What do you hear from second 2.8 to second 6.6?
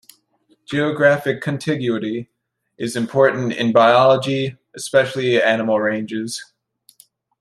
important in biology, especially animal ranges.